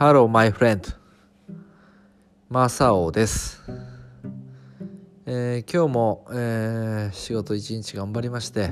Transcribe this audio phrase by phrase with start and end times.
[0.00, 0.94] Hello, my friend.
[2.48, 3.60] マサオです。
[5.26, 8.70] えー今日も、えー仕事一日頑張りまして、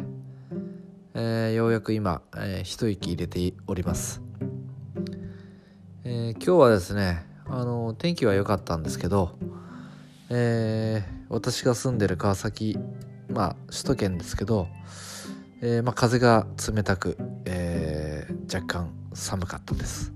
[1.15, 4.23] えーようやく今、え一息入れております。
[6.05, 9.37] え今日はですね、あの天気は良かったんですけど、
[10.31, 12.79] え私が住んでる川崎、
[13.29, 14.69] まあ首都圏ですけど、
[15.61, 20.16] えまあ、風が冷たく、え若干寒かったです。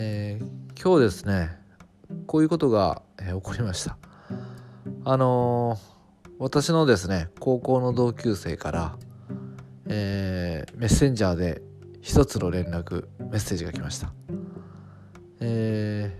[0.00, 1.58] えー今日ですね
[2.28, 3.98] こういうことが、えー起こりました。
[5.04, 5.98] あのー
[6.38, 8.96] 私のですね高校の同級生から、
[9.88, 11.62] えメッセンジャーで
[12.00, 14.12] 一つの連絡メッセージが来ました。
[15.40, 16.16] え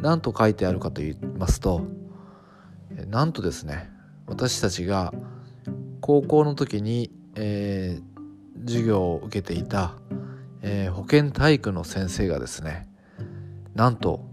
[0.00, 1.84] 何と書いてあるかと言いますと、
[3.08, 3.90] なんとですね
[4.28, 5.12] 私たちが
[6.00, 8.12] 高校の時に、えー
[8.64, 9.96] 授業を受けていた、
[10.60, 12.86] えー保健体育の先生がですね
[13.74, 14.24] なんと、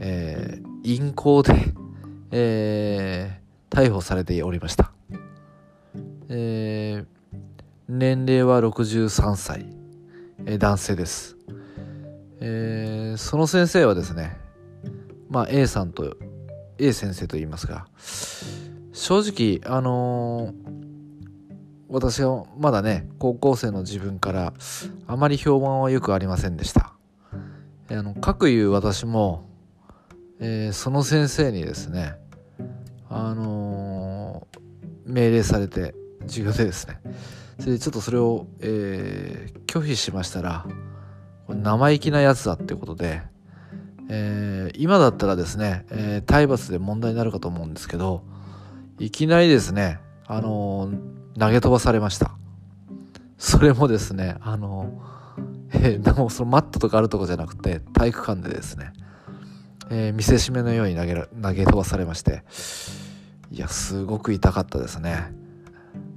[0.00, 1.54] えー陰行で、
[2.30, 4.92] えー逮捕されておりました、
[6.28, 7.06] えー
[7.88, 9.66] 年齢は63歳、
[10.46, 11.36] えー男性です、
[12.40, 14.36] えーその先生はですね
[15.28, 16.16] まあ A さんと
[16.78, 17.86] A 先生と言いますが
[18.92, 20.78] 正直あのー
[21.90, 24.52] 私はまだね高校生の自分から
[25.06, 26.97] あまり評判はよくありませんでした。
[27.90, 29.48] あの各いう私も、
[30.40, 32.14] えーその先生にですね
[33.08, 34.58] あのー
[35.06, 35.94] 命令されて
[36.26, 37.00] 授業でですね。
[37.58, 40.66] それでちょっとそれを、えー拒否しましたら
[41.46, 43.22] これ生意気なやつだってことで、
[44.08, 48.22] えー今だったらですね、えー体罰で問題になるかと思うんですけど
[48.98, 50.90] いきなりですねあの
[51.38, 52.32] 投げ飛ばされました。
[53.38, 55.00] それもですねあの
[55.72, 58.92] えーでもそのマットとかあるとこじゃなくて体育館でですね、
[59.90, 62.42] えー見せしめのように投げら投げ飛ばされまして。
[63.50, 65.32] いやすごく痛かったですね。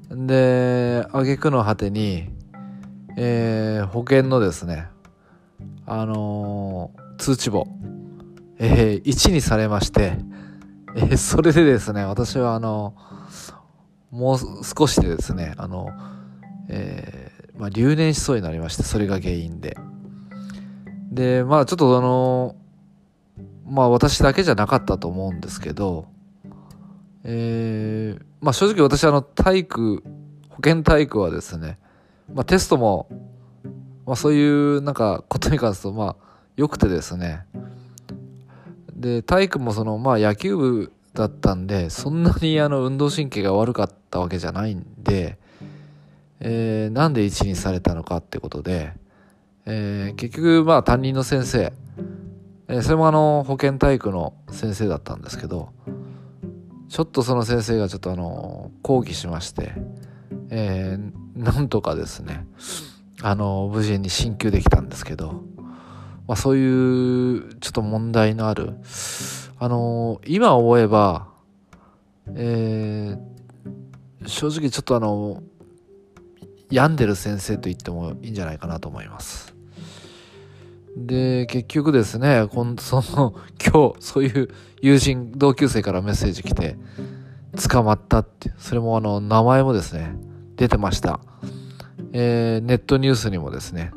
[0.10, 2.28] で挙句の果てに、
[3.18, 4.90] えー保険のですね
[5.86, 7.68] あのー通知簿、
[8.60, 10.18] えー1にされまして、
[10.96, 12.96] えーそれでですね私はあの
[14.10, 14.40] もう
[14.78, 15.88] 少しでですねあの、
[16.68, 19.78] えまあ、留年しそうになりましてそれが原因で。
[21.12, 22.56] でまあちょっとあの
[23.66, 26.08] まあ私だけじゃなかったと思うんですけど
[27.24, 30.04] えーまあ正直私あの体育
[30.50, 31.78] 保健体育はですね、
[32.34, 33.08] まあ、テストも、
[34.06, 37.46] まあ、そういうなんかことに関するとまあ良くてですね
[38.94, 45.38] で体育もそのまあ野球部だったんでそんなにあの運動神経が悪かったわけじゃないんで、
[46.42, 48.94] えーなんで1にされたのかってことで、
[49.66, 51.72] えー結局まあ担任の先生、
[52.68, 55.70] えーそれもあの保健体育の先生だったんですけど
[56.90, 59.74] ちょっとその先生がちょっとあの抗議しまして、
[60.50, 62.46] えーなんとかですね
[63.22, 65.44] あの無事に進級できたんですけど、
[66.28, 68.74] まあ、そういうちょっと問題のある
[69.58, 71.28] あの今思えば、
[72.36, 73.32] えー
[74.28, 75.42] 正直ちょっとあの
[76.72, 79.54] 病んでる先生と言ってもいいんじゃないかなと思います。
[80.96, 83.34] で結局ですねこん その
[83.64, 84.50] 今日そういう
[84.82, 86.78] 友人同級生からメッセージ来て
[87.70, 90.16] 捕まったってそれもあの名前もですね
[90.56, 91.20] 出てました、
[92.14, 93.92] えーネットニュースにもですね、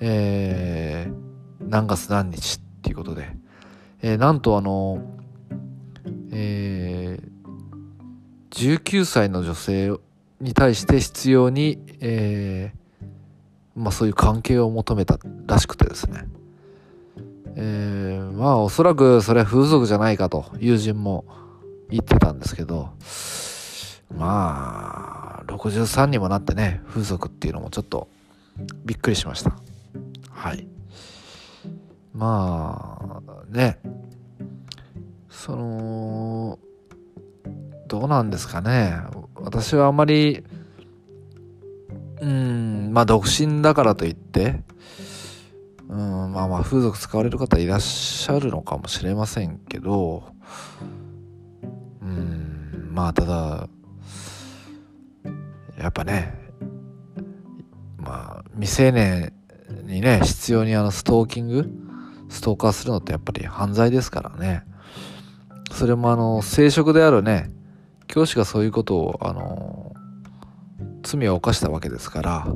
[0.00, 1.30] えー
[1.68, 3.36] 何月何日っていうことで、
[4.02, 5.02] えーなんとあの、
[6.32, 7.30] えー
[8.50, 9.96] 19歳の女性
[10.40, 12.80] に対して必要に、えー
[13.76, 16.24] まあそういう関係を求めたらしくてですね、
[17.54, 21.24] えーまあおそらくそれは風俗じゃないかと友人も
[21.88, 22.90] 言ってたんですけど
[24.16, 28.08] まあ63にもなってね風俗っていうのもちょっと
[28.84, 29.56] びっくりしました。
[30.30, 30.66] はい。
[32.12, 33.78] まあね。
[35.30, 36.58] その
[37.90, 39.00] どうなんですかね。
[39.34, 40.44] 私はあまり
[42.20, 44.62] うんまあ独身だからといって
[45.88, 50.22] うんまあまあ風俗使われる方いらっしゃるのかもしれませんけど
[52.00, 53.68] うんまあただ
[55.76, 56.32] やっぱね
[57.96, 59.32] まあ未成年
[59.82, 61.68] にね必要にあのストーキング
[62.28, 64.62] ストーカーするのってやっぱり犯罪ですからね。
[65.72, 67.50] それもあの生殖であるね
[68.10, 69.94] 教師がそういうことをあの
[71.02, 72.46] 罪を犯したわけですから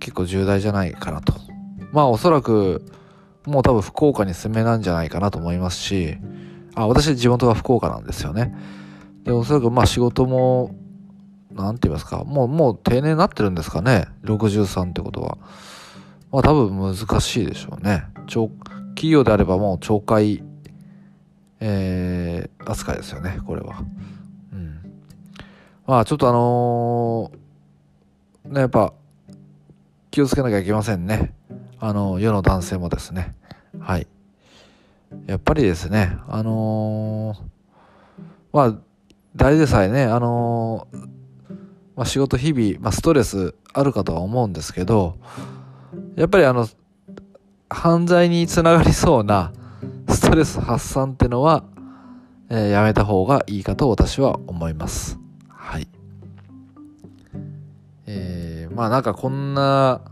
[0.00, 1.34] 結構重大じゃないかなと
[1.92, 2.84] まあおそらく
[3.46, 6.16] もう多分福岡に住めなんじゃないかなと思いますし、
[6.74, 8.54] あ、私地元が福岡なんですよね。
[9.22, 10.74] で、おそらくまあ仕事も、
[11.52, 14.06] なんて言いますか、もう、もう定年になってるんですかね。
[14.24, 15.38] 63ってことは。
[16.32, 18.04] まあ多分難しいでしょうね。
[18.26, 20.42] 企業であればもう懲戒、
[21.60, 23.84] えー、扱いですよね、これは。
[25.86, 28.92] まあちょっとあのー、ね、やっぱ、
[30.10, 31.34] 気をつけなきゃいけませんね。
[31.78, 33.34] あの、世の男性もですね。
[33.78, 34.06] はい。
[35.26, 37.38] やっぱりですね、あのー、
[38.52, 38.78] まあ、
[39.36, 40.98] 誰でさえね、あのー、
[41.96, 45.16] まあ、仕事日々、まあ、ストレスあるかとは思うんですけど、
[46.16, 46.68] やっぱりあの、
[47.68, 49.52] 犯罪につながりそうな
[50.08, 51.64] ストレス発散ってのは、
[52.50, 55.23] えー、やめた方がいいかと私は思います。
[55.64, 55.88] はい。
[58.06, 60.02] えー、まあなんかこんな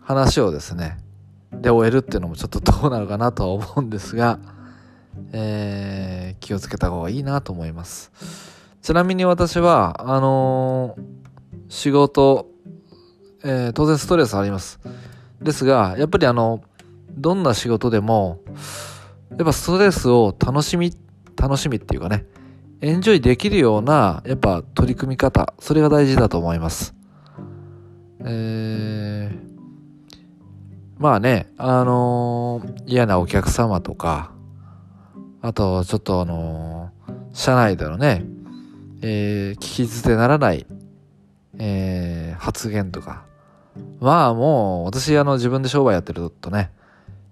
[0.00, 0.98] 話をですね、
[1.52, 4.38] で終えるっていうのもちょっとどうなるかなとは思うんですが、
[5.32, 8.10] えー、気をつけた方がいいなと思います。
[8.80, 11.02] ちなみに私は、あのー、
[11.68, 12.48] 仕事、
[13.44, 14.80] えー、当然ストレスあります。
[15.42, 16.62] ですが、やっぱりあの、
[17.10, 18.40] どんな仕事でも、
[19.36, 20.94] やっぱストレスを楽しみ、
[21.36, 22.24] 楽しみっていうかね、
[22.82, 26.94] エンジョイできるような、やっぱ取り組み方、それが大事だと思います。
[28.20, 29.38] えー、
[30.98, 34.32] まあね、あのー、嫌なお客様とか、
[35.40, 38.24] あと、ちょっとあのー、社内でのね、
[39.00, 40.66] えー、聞き捨てならない、
[41.58, 43.24] えー、発言とか。
[44.00, 46.72] まあもう、私あの自分で商売やってるとね、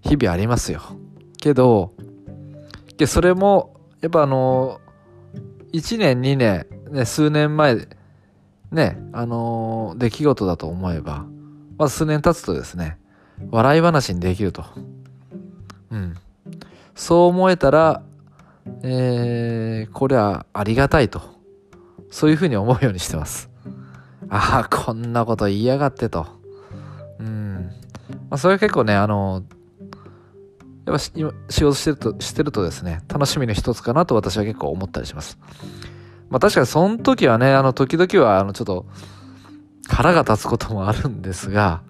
[0.01, 0.81] 日々ありますよ。
[1.37, 1.93] けど、
[2.97, 4.84] でそれも、やっぱあのー、
[5.75, 7.87] 1年、2年、ね、数年前、
[8.71, 11.25] ね、あのー、出来事だと思えば、
[11.77, 12.97] まあ数年経つとですね、
[13.51, 14.63] 笑い話にできると。
[15.91, 16.15] うん。
[16.95, 18.03] そう思えたら、
[18.83, 21.21] えー、これはありがたいと。
[22.09, 23.49] そういうふうに思うようにしてます。
[24.29, 26.25] ああ、こんなこと言いやがってと。
[27.19, 27.69] うん。
[28.29, 29.43] まあ、それは結構ね、あの、
[30.85, 35.39] やっぱ仕事してると、してるとですね、楽しみの一つかなと私は結構思ったりします。
[36.29, 38.85] まあ確かにその時はね、あの、時々は、あの、ちょっと、
[39.87, 41.81] 腹が立つこともあるんですが、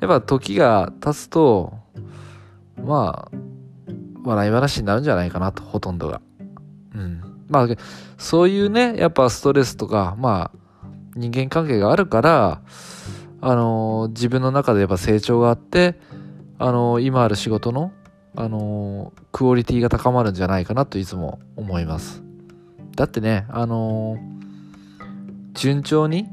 [0.00, 1.74] やっぱ時が経つと、
[2.84, 3.36] まあ、
[4.24, 6.20] 笑い話になるんじゃないかなと、ほとんどが。
[6.94, 7.22] うん。
[7.48, 7.68] まあ、
[8.18, 10.58] そういうね、やっぱストレスとか、まあ、
[11.14, 12.62] 人間関係があるから、
[13.40, 15.98] あのー、自分の中でやっぱ成長があって、
[16.58, 17.92] あのー、今ある仕事の、
[18.36, 22.22] あのー、クオリティが高まるんじゃないかなといつも思います。
[22.96, 24.18] だってね、あの
[25.54, 26.26] 順調に、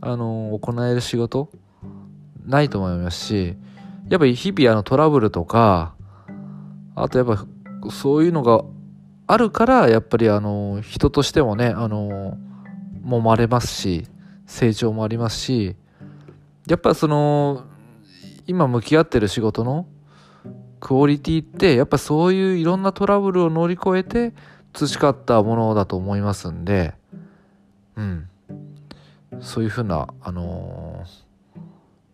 [0.00, 1.50] あの行える仕事
[2.44, 3.56] ないと思いますし、
[4.08, 5.94] やっぱり日々あのトラブルとか、
[6.94, 7.46] あとやっぱ
[7.90, 8.64] そういうのが
[9.26, 12.36] あるから、やっぱりあの、人としてもね、あの、
[13.04, 14.06] 揉まれますし、
[14.46, 15.76] 成長もありますし、
[16.68, 17.64] やっぱその、
[18.46, 19.86] 今向き合ってる仕事の
[20.82, 24.34] クオリティって、やっぱそういういろんなトラブルを乗り越えて
[24.72, 26.94] 培ったものだと思いますんで、
[27.94, 28.28] うん。
[29.40, 31.04] そういうふうな、あの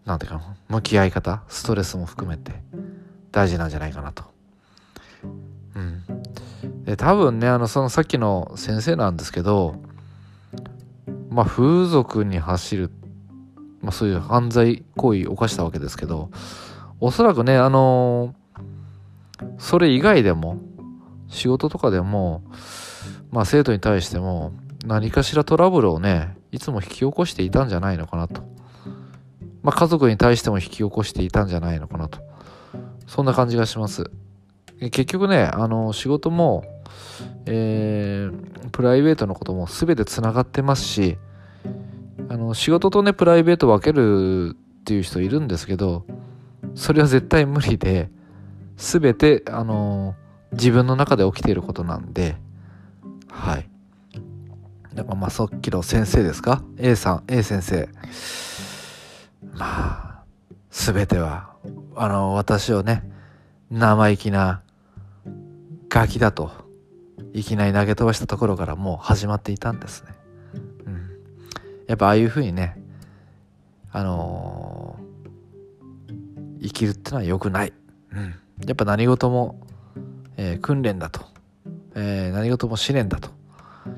[0.05, 2.53] ー、ていうかな、向き合い方、ストレスも含めて
[3.33, 4.25] 大事なんじゃないかなと。
[5.75, 6.85] うん。
[6.85, 9.77] で、多分ね、あの、そのさっきの先生なんですけど、
[11.31, 12.91] まあ、風俗に走る、
[13.81, 16.29] まあ、そういう犯罪行為を犯したわけですけど、
[17.01, 18.48] おそらくね、あのー、
[19.59, 20.59] それ以外でも、
[21.29, 22.43] 仕事とかでも、
[23.31, 24.53] まあ、生徒に対しても、
[24.87, 28.43] 何かしらトラブルをね、いつも引き起こしていたんじゃないのかなと。
[29.63, 32.21] まあ、家族に対しても引き起こしていたんじゃないのかなと。
[33.07, 34.11] そんな感じがします。
[34.81, 36.65] 結局ね、あの、仕事も、
[37.47, 41.19] えー、プライベートのことも全てつながってますし、
[42.29, 46.05] あの、仕事とね、プライベート分けるっていう人いるんですけど、
[46.75, 48.11] それは絶対無理で、
[48.79, 50.15] 全て、あの、
[50.53, 52.37] 自分の中で起きていることなんで、
[53.29, 53.69] はい。
[54.95, 57.89] だからまあさっきの先生ですか ?A さん、A 先生。
[59.53, 60.25] まあ、
[60.71, 61.53] 全ては、
[61.97, 63.03] あの、私をね、
[63.71, 64.63] 生意気な
[65.89, 66.51] ガキだと
[67.33, 70.11] いきなり投げ飛ばしたところからもう始まっていたんですね。
[70.87, 71.11] うん。
[71.89, 72.81] やっぱああいうふうにね、
[73.91, 77.73] あのー、生きるってのは良くない。
[78.13, 78.35] うん。
[78.67, 79.61] やっぱ何事も、
[80.37, 81.21] えー、訓練だと。
[81.95, 83.31] えー、何事も試練だと。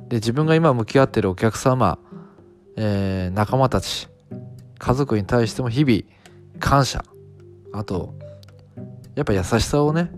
[0.08, 1.98] で、自分が今向き合ってるお客様、
[2.76, 4.08] えー、仲間たち、
[4.78, 6.02] 家族に対しても日々
[6.58, 7.04] 感謝。
[7.72, 8.14] あと、
[9.14, 10.10] やっぱ優しさをね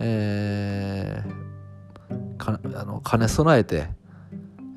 [0.00, 3.88] えー、かあの兼ね備えて、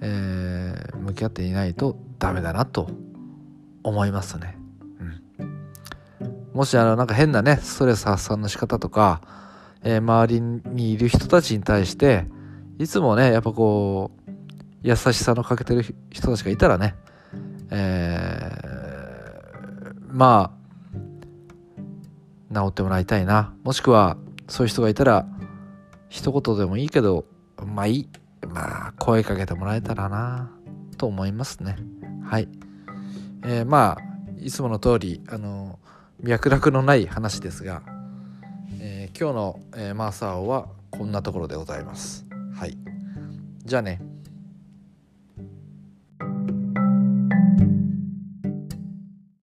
[0.01, 2.89] えー、向き合っていないとダメだなと
[3.83, 4.57] 思いますね。
[6.53, 9.21] もしあのなんか変なねストレス発散の仕方とか、
[9.83, 12.25] えー、周りにいる人たちに対して
[12.77, 14.31] いつもねやっぱこう
[14.83, 16.95] 優しさのかけてる人たちがいたらね、
[17.69, 20.51] えー、ま
[22.51, 23.53] あ治ってもらいたいな。
[23.63, 24.17] もしくは
[24.47, 25.25] そういう人がいたら
[26.09, 27.25] 一言でもいいけど
[27.65, 28.09] まあいい。
[28.47, 30.51] まあ声かけてもらえたらな
[30.97, 31.77] と思いますね。
[32.25, 32.49] はい。
[33.43, 34.01] えー、まあ
[34.39, 35.79] いつもの通りあの
[36.23, 37.81] 脈絡のない話ですが、
[38.79, 42.25] えー、今日の、えー、マーサーはこんなところでございます。
[42.53, 42.77] はい。
[43.65, 44.10] じゃあね。